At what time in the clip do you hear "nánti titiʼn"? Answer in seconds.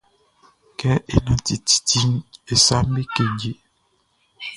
1.25-2.13